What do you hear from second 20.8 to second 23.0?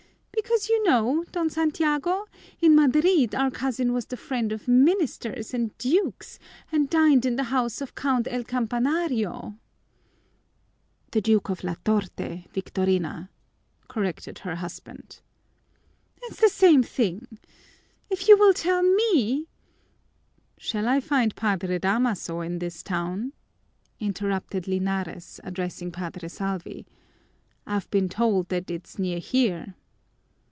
I find Padre Damaso in his